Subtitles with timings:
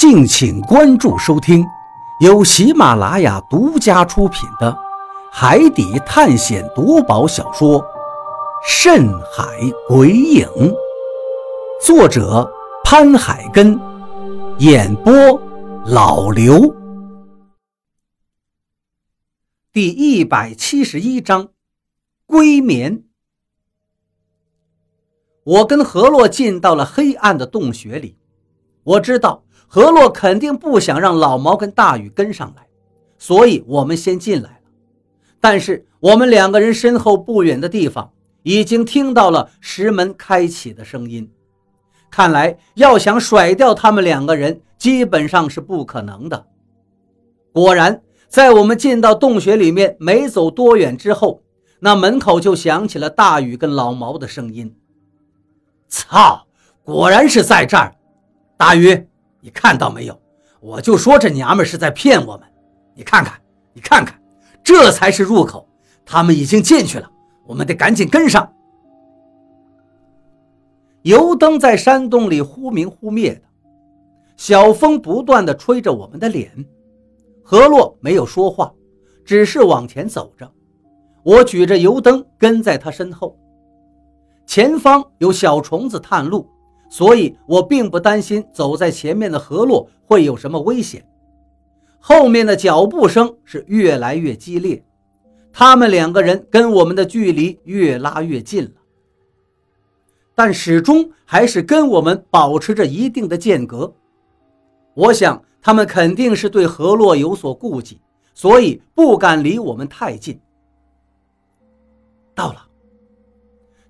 [0.00, 1.62] 敬请关注收听，
[2.20, 4.72] 由喜马拉雅独家出品的
[5.30, 7.78] 《海底探险夺宝小说》
[8.66, 9.44] 《深海
[9.86, 10.46] 鬼影》，
[11.84, 12.50] 作者
[12.82, 13.78] 潘海根，
[14.60, 15.12] 演播
[15.84, 16.74] 老刘。
[19.70, 21.50] 第一百七十一章，
[22.24, 23.04] 归眠。
[25.44, 28.16] 我跟何洛进到了黑暗的洞穴里，
[28.82, 29.44] 我知道。
[29.72, 32.66] 何洛肯定不想让老毛跟大雨跟上来，
[33.18, 34.56] 所以我们先进来了。
[35.38, 38.10] 但是我们两个人身后不远的地方，
[38.42, 41.30] 已经听到了石门开启的声音。
[42.10, 46.46] 看来要想甩掉他们两个人，基本上是不可能的。
[47.52, 51.44] 果然，在我们进到洞穴里面没走多远之后，
[51.78, 54.74] 那门口就响起了大雨跟老毛的声音
[55.88, 56.44] ：“操，
[56.82, 57.94] 果然是在这儿，
[58.56, 59.06] 大禹。”
[59.40, 60.20] 你看到没有？
[60.60, 62.46] 我就说这娘们是在骗我们。
[62.94, 63.40] 你看看，
[63.72, 64.20] 你看看，
[64.62, 65.66] 这才是入口。
[66.04, 67.10] 他们已经进去了，
[67.46, 68.52] 我们得赶紧跟上。
[71.02, 73.42] 油灯在山洞里忽明忽灭的，
[74.36, 76.52] 小风不断的吹着我们的脸。
[77.42, 78.70] 何洛没有说话，
[79.24, 80.50] 只是往前走着。
[81.22, 83.38] 我举着油灯跟在他身后。
[84.46, 86.46] 前方有小虫子探路。
[86.90, 91.06] 所以我并不担心走在前面的河洛会有什么危险。
[92.00, 94.82] 后面的脚步声是越来越激烈，
[95.52, 98.70] 他们两个人跟我们的距离越拉越近了，
[100.34, 103.94] 但始终还是跟我们保持着一定的间隔。
[104.94, 108.00] 我想他们肯定是对河洛有所顾忌，
[108.34, 110.40] 所以不敢离我们太近。
[112.34, 112.66] 到了，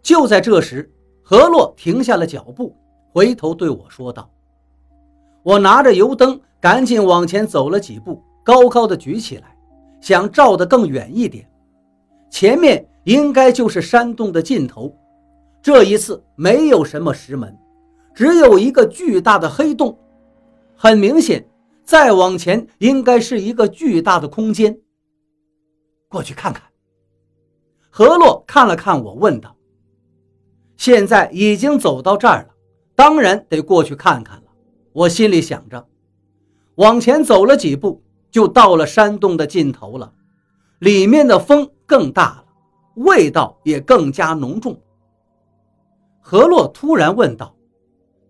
[0.03, 0.93] 就在这时，
[1.23, 2.77] 河洛停下了脚步。
[3.13, 4.31] 回头对我说道
[5.43, 9.57] ：“我拿着油灯，赶紧往前走了几步，高高的举起来，
[10.01, 11.51] 想照得更远一点。
[12.31, 14.97] 前面应该就是山洞的尽头。
[15.61, 17.59] 这一次没有什么石门，
[18.15, 19.99] 只有一个巨大的黑洞。
[20.77, 21.45] 很明显，
[21.85, 24.79] 再往前应该是一个巨大的空间。
[26.09, 26.63] 过去看看。”
[27.93, 29.57] 何洛看了看我，问道
[30.79, 32.50] ：“现在已经走到这儿了。”
[33.01, 34.43] 当然得过去看看了，
[34.93, 35.89] 我心里想着，
[36.75, 40.13] 往前走了几步，就到了山洞的尽头了。
[40.81, 42.45] 里面的风更大了，
[42.97, 44.79] 味道也更加浓重。
[46.21, 47.57] 何洛突然问道：“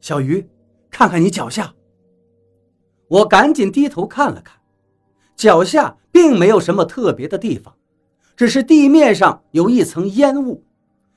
[0.01, 0.49] 小鱼，
[0.89, 1.75] 看看你脚下。”
[3.11, 4.57] 我赶紧低头看了看，
[5.35, 7.75] 脚下并没有什么特别的地方，
[8.37, 10.63] 只是地面上有一层烟雾，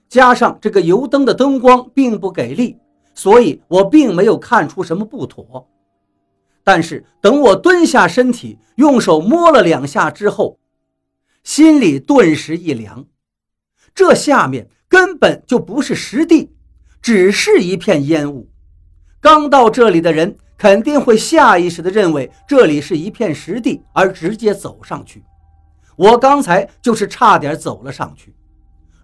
[0.09, 2.79] 加上这个油灯的灯光并不给力。
[3.13, 5.69] 所以我并没有看出什么不妥，
[6.63, 10.59] 但是等我蹲下身体，用手摸了两下之后，
[11.44, 13.06] 心里顿时一凉。
[13.94, 16.56] 这下面根本就不是实地，
[17.01, 18.50] 只是一片烟雾。
[19.22, 25.24] 刚到这里的人肯定会下意识地认为这里是一片实地，而直接走上去。
[25.95, 28.34] 我刚才就是差点走了上去，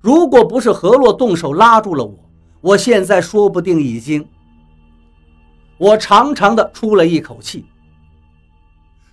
[0.01, 2.28] 如果不是何洛动手拉住了我。
[2.61, 4.27] 我现在说不定已经……
[5.77, 7.65] 我长长的出了一口气。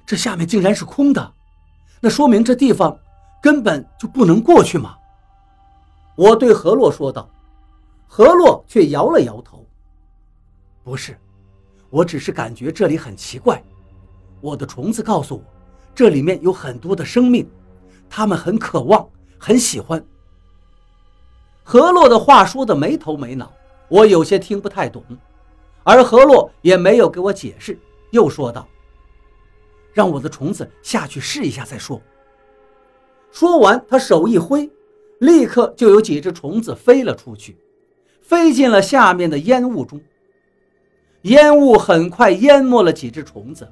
[0.05, 1.33] 这下面竟然是空的，
[2.01, 2.99] 那说明这地方
[3.41, 4.97] 根本就不能过去吗？
[6.17, 7.29] 我对何洛说道。
[8.09, 9.67] 何洛却摇了摇头
[10.83, 11.19] ：“不是，
[11.91, 13.63] 我只是感觉这里很奇怪。
[14.41, 15.43] 我的虫子告诉我，
[15.95, 17.49] 这里面有很多的生命，
[18.09, 19.07] 他们很渴望，
[19.39, 20.03] 很喜欢。”
[21.69, 23.53] 何洛的话说的没头没脑，
[23.89, 25.03] 我有些听不太懂，
[25.83, 27.77] 而何洛也没有给我解释，
[28.13, 28.69] 又说道
[29.93, 32.01] ：“让我的虫子下去试一下再说。”
[33.33, 34.71] 说完，他手一挥，
[35.19, 37.59] 立刻就有几只虫子飞了出去，
[38.23, 40.01] 飞进了下面的烟雾中。
[41.23, 43.69] 烟雾很快淹没了几只虫子，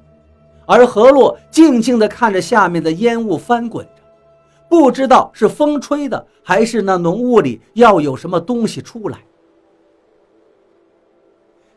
[0.65, 3.87] 而何洛静静地看着下面的烟雾翻滚。
[4.69, 9.23] 不知道是风吹的，还是那浓雾里要有什么东西出来。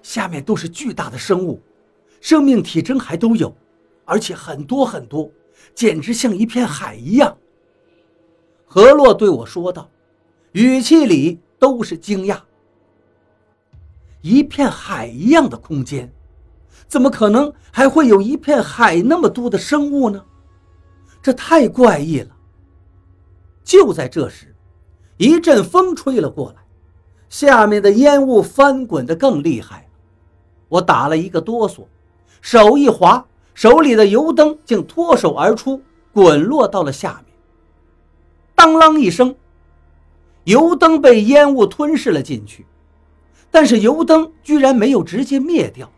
[0.02, 1.61] 下面都是巨大的生物，
[2.20, 3.55] 生命体征还都有，
[4.05, 5.31] 而且很多很多，
[5.75, 7.37] 简直像一片海一样。
[8.64, 9.88] 何洛对我说道，
[10.52, 12.38] 语气里都是惊讶。
[14.23, 16.11] 一片海一样的空间，
[16.88, 20.25] 怎么可能还会有一片海那么多的生物呢？
[21.23, 22.34] 这太怪异了。
[23.69, 24.55] 就在这时，
[25.19, 26.62] 一阵风吹了过来，
[27.29, 29.87] 下面的烟雾翻滚得更厉害。
[30.70, 31.85] 我打了一个哆嗦，
[32.41, 35.82] 手一滑，手里的油灯竟脱手而出，
[36.15, 37.35] 滚落到了下面。
[38.55, 39.37] 当啷一声，
[40.44, 42.65] 油灯被烟雾吞噬了进去，
[43.50, 45.93] 但是油灯居然没有直接灭掉，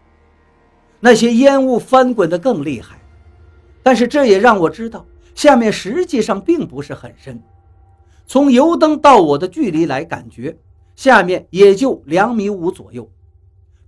[0.98, 3.00] 那些烟雾翻滚得更厉害。
[3.80, 5.06] 但是这也让我知道，
[5.36, 7.40] 下面实际上并不是很深。
[8.30, 10.56] 从油灯到我的距离来感觉，
[10.94, 13.10] 下面也就两米五左右。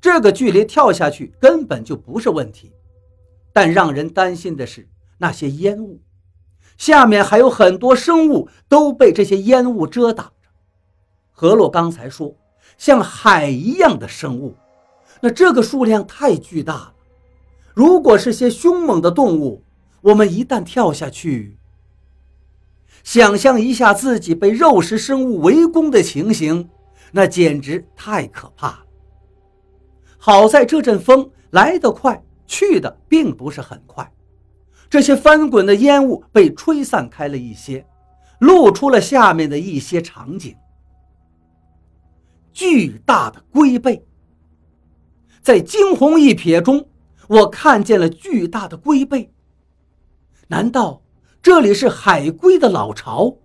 [0.01, 2.73] 这个距离跳下去根本就不是问题。
[3.53, 6.01] 但让人担心的是那些烟雾，
[6.77, 10.49] 下面还有很多生物都被这些烟雾遮挡着。
[11.31, 12.35] 何洛刚才说
[12.77, 14.57] 像海一样的生物，
[15.21, 16.95] 那这个数量太巨大了。
[17.75, 19.63] 如果是些凶猛的动物，
[20.01, 21.59] 我们一旦跳下去，
[23.05, 26.69] 想象一下自己被肉食生物围攻的情形，
[27.11, 28.85] 那简直太可怕了。
[30.19, 34.13] 好在这阵风来得快，去的并不是很快，
[34.89, 37.85] 这些翻滚的烟雾被吹散开了一些，
[38.39, 40.55] 露出了下面的一些场景。
[42.53, 44.07] 巨大的龟背，
[45.43, 46.87] 在惊鸿一瞥中，
[47.27, 49.33] 我看见了巨大的龟背。
[50.49, 51.03] 难道
[51.43, 53.37] 这里是海龟的老巢？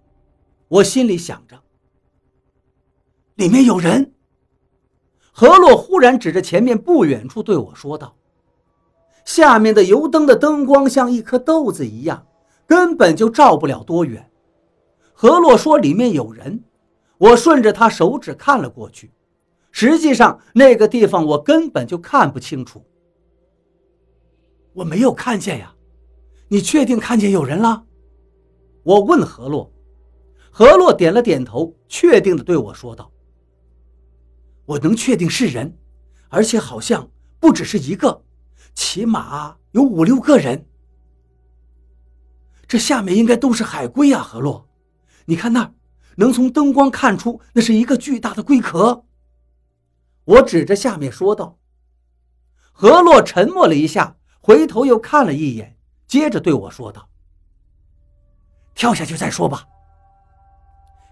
[0.67, 1.59] 我心里想着。
[3.33, 4.13] 里面有人。
[5.31, 8.15] 何洛忽然指着前面不远处对我说道
[9.25, 12.27] ：“下面的油灯的灯光像一颗豆子一样，
[12.67, 14.29] 根本就照不了多远。”
[15.13, 16.63] 何洛说：“里面有人。”
[17.17, 19.11] 我顺着他手指看了过去，
[19.71, 22.85] 实际上那个地方我根本就看不清楚。
[24.73, 25.73] 我没有看见呀。
[26.49, 27.83] 你确定看见有人了？
[28.87, 29.69] 我问何洛，
[30.49, 33.11] 何洛点了点头，确定的对我说道
[34.65, 35.77] ：“我能确定是人，
[36.29, 38.23] 而且好像不只是一个，
[38.73, 40.69] 起码有五六个人。
[42.65, 44.23] 这下面应该都是海龟啊！
[44.23, 44.69] 何洛，
[45.25, 45.73] 你看那儿，
[46.15, 49.03] 能从灯光看出那是一个巨大的龟壳。”
[50.23, 51.59] 我指着下面说道。
[52.71, 55.77] 何洛沉默了一下，回头又看了一眼。
[56.07, 57.09] 接着对我说道
[58.77, 59.65] ：“跳下去再说吧。”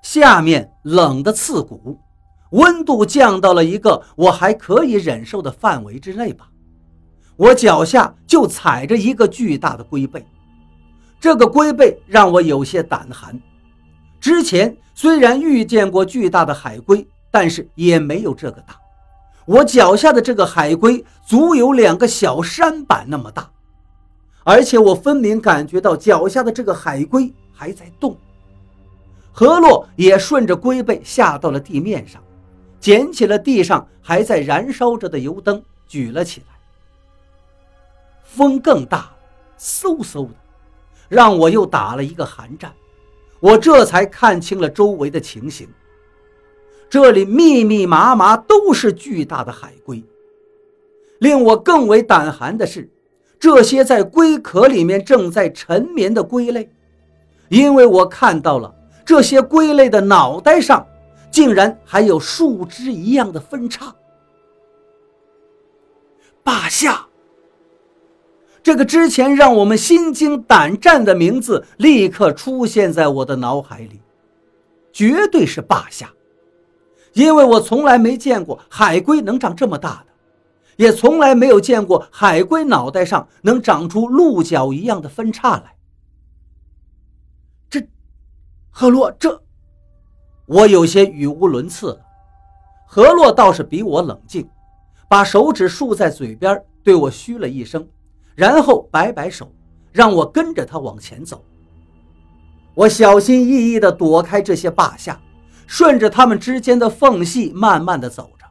[0.02, 2.00] 下面冷的刺骨，
[2.52, 6.48] 温度降到了一个我还可以忍受的范围之内吧。
[7.36, 10.26] 我脚下就踩着一个巨大的龟背，
[11.20, 13.38] 这个龟背让我有些胆寒。
[14.22, 18.76] 之前虽然遇见过巨大的海龟，但是也没有这个大。
[19.46, 23.50] 我脚下的这个海龟足有两个小山板那么大。
[24.44, 28.18] 而且我分明感觉到脚下的这个海龟还在动，
[29.32, 32.22] 何洛也顺着龟背下到了地面上，
[32.80, 36.48] 捡起了地上还在燃烧着的油灯，举了起来。
[38.24, 39.10] 风更大，
[39.58, 40.34] 嗖嗖的，
[41.08, 42.74] 让我又打了一个寒战。
[43.40, 45.68] 我这才看清了周围的情形，
[46.90, 50.04] 这里密密麻麻都是巨大的海龟。
[51.20, 52.90] 令我更为胆寒的是。
[53.38, 56.70] 这些在龟壳里面正在沉眠的龟类，
[57.50, 58.74] 因为我看到了
[59.06, 60.86] 这些龟类的脑袋上，
[61.30, 63.94] 竟然还有树枝一样的分叉。
[66.44, 67.08] 霸下，
[68.62, 74.02] 这个之前让我们心惊胆战的名字立刻出现在我的脑海里，
[74.92, 76.12] 绝对是霸下，
[77.14, 80.14] 因为我从来没见过海龟能长这么大的。
[80.78, 85.74] 也从来没有见过海龟脑袋上能长出鹿角一样的分叉来。
[87.70, 87.82] 这，
[88.78, 89.42] 何洛，这，
[90.46, 92.06] 我有些语无伦次了。
[92.86, 94.46] 何洛倒是比我冷静，
[95.08, 97.88] 把手指竖在嘴边，对我嘘了一声，
[98.36, 99.50] 然后摆摆手，
[99.94, 101.42] 让我跟着他往前走。
[102.74, 105.18] 我小心翼翼地躲开这些霸下，
[105.66, 108.46] 顺着他们之间的缝隙慢慢地走着。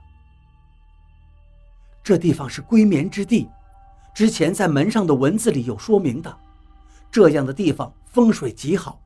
[2.02, 3.46] 这地方是归眠之地，
[4.14, 6.34] 之前在门上的文字里有说明的。
[7.10, 8.98] 这样的地方风水极好。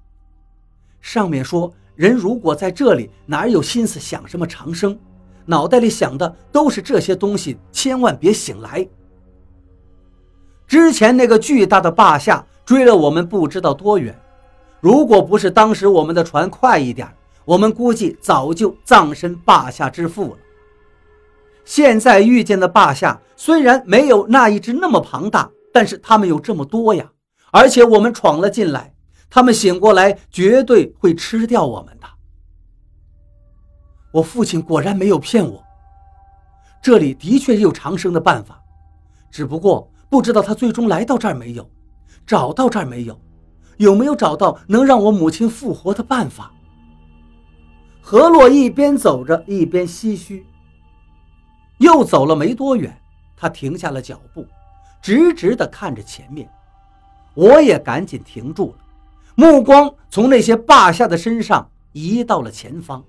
[1.01, 4.99] 上面说，人如果在这里，哪有心思想什么长生？
[5.47, 8.87] 脑袋里想的都是这些东西，千万别醒来。
[10.67, 14.15] 之前那个巨大的霸下追了我们不知道多远，
[14.81, 17.09] 如果不是当时我们的船快一点，
[17.47, 20.39] 我们估计早就葬身霸下之腹了。
[21.65, 27.11] 现在遇见的霸下虽然没有那一只那么庞大，但是他们有这么多呀！
[27.51, 28.93] 而且我们闯了进来，
[29.31, 32.07] 他们醒过来绝对会吃掉我们的。
[34.13, 35.63] 我父亲果然没有骗我，
[36.83, 38.61] 这里的确有长生的办法，
[39.31, 41.71] 只不过不知道他最终来到这儿没有，
[42.27, 43.21] 找到这儿没有，
[43.77, 46.51] 有没有找到能让我母亲复活的办法？
[48.01, 50.47] 何洛一边走着一边唏嘘。
[51.77, 52.99] 又走了没多远，
[53.37, 54.45] 他停下了脚步，
[55.03, 56.51] 直直地看着前面。
[57.35, 58.79] 我也赶紧停住了，
[59.41, 63.05] 目光从那些霸下的身上移到了前方。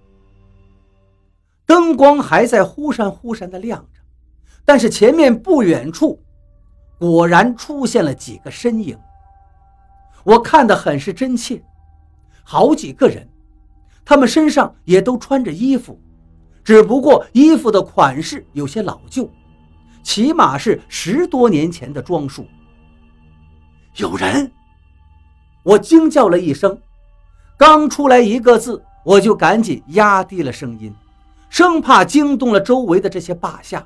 [1.65, 3.99] 灯光还在忽闪忽闪地亮着，
[4.63, 6.21] 但是前面不远处，
[6.99, 8.95] 果然出现了几个身影。
[10.23, 11.63] 我看得很是真切，
[12.43, 13.27] 好几个人，
[14.05, 15.99] 他们身上也都穿着衣服。
[16.63, 19.27] 只不过衣服的款式有些老旧，
[20.03, 22.45] 起码是十多年前的装束。
[23.95, 24.51] 有人！
[25.69, 26.75] 我惊叫了一声，
[27.55, 30.91] 刚出来一个字，我就赶紧压低了声音，
[31.47, 33.85] 生怕惊动了周围的这些霸下。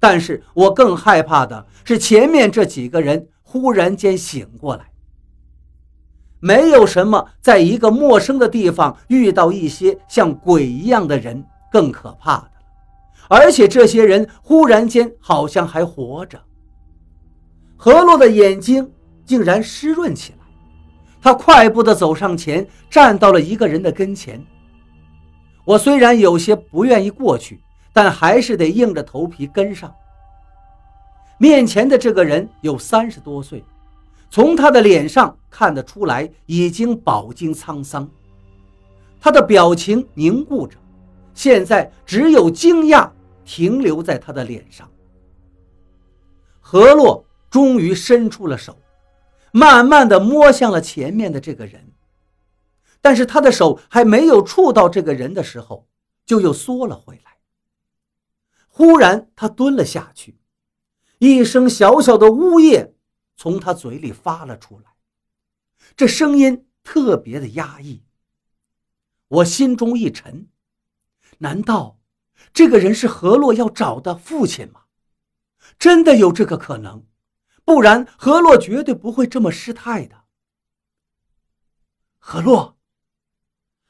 [0.00, 4.86] 但是我更害怕的是前面这几个人忽然间醒过来。
[6.40, 11.44] 没有什么在一个陌生的地方遇到一些像鬼一样的人。
[11.70, 12.52] 更可怕的了，
[13.28, 16.40] 而且这些人忽然间好像还活着。
[17.76, 18.90] 何洛的眼睛
[19.26, 20.37] 竟然湿润起来，
[21.20, 24.44] 他快步地走上前，站到了一个人的跟前。
[25.64, 27.60] 我虽然有些不愿意过去，
[27.92, 29.94] 但还是得硬着头皮跟上。
[31.36, 33.62] 面前的这个人有三十多岁，
[34.30, 38.08] 从他的脸上看得出来已经饱经沧桑，
[39.20, 40.76] 他的表情凝固着。
[41.34, 43.08] 现在只有惊讶
[43.44, 44.88] 停留在他的脸上。
[46.60, 48.76] 何洛终于伸出了手，
[49.52, 51.92] 慢慢的摸向了前面的这个人，
[53.00, 55.88] 但是他的手还没有触到这个人的时候，
[56.26, 57.38] 就又缩了回来。
[58.68, 60.38] 忽然，他蹲了下去，
[61.18, 62.94] 一声小小的呜咽
[63.36, 64.92] 从他嘴里发了出来，
[65.96, 68.02] 这声音特别的压抑。
[69.28, 70.48] 我心中一沉。
[71.38, 71.98] 难道
[72.52, 74.82] 这个人是何洛要找的父亲吗？
[75.78, 77.04] 真的有这个可能，
[77.68, 80.24] 不然何洛绝对不会这么失态的。
[82.18, 82.78] 何洛，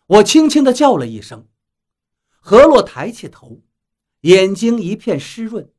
[0.07, 1.49] 我轻轻的叫了一声。
[2.41, 3.63] 何洛抬起头，
[4.23, 5.73] 眼睛一片湿润，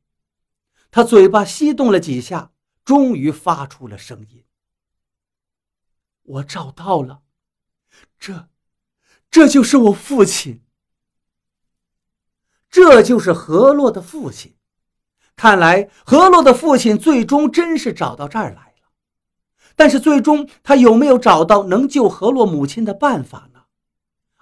[0.90, 2.54] 他嘴巴吸动了几下，
[2.86, 4.46] 终于发出了声音
[6.22, 7.20] ：“我找到了，
[8.18, 8.48] 这，
[9.30, 10.64] 这就是我父亲。”
[12.70, 14.56] 这就是何洛的父亲，
[15.40, 18.90] 看来何洛的父亲最终真是找到这儿来了。
[19.74, 23.60] 但是最终他有没有找到能救何洛母亲的办法呢？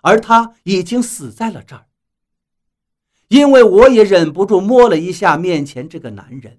[0.01, 1.87] 而他已经死在了这儿。
[3.29, 6.59] 因为我也忍不住摸了一下面前这个男人，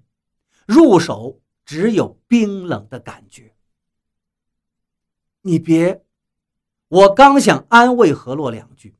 [0.65, 3.55] 入手只有冰冷的感觉。
[5.41, 6.01] 你别，
[6.87, 8.95] 我刚想安慰何洛两句。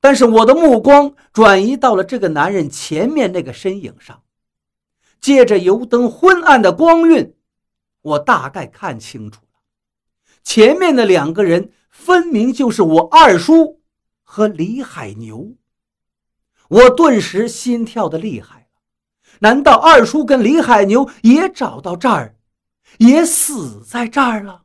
[0.00, 4.21] 但是我的目光转移到了这个男人前面那个身影上，
[5.22, 7.34] 借着油灯昏暗的光晕，
[8.02, 9.60] 我大概看清楚了，
[10.42, 13.80] 前面的两个人分明就是我二叔
[14.24, 15.54] 和李海牛。
[16.68, 18.80] 我顿时心跳的厉害了，
[19.38, 22.36] 难道二叔跟李海牛也找到这儿，
[22.98, 24.61] 也死在这儿了？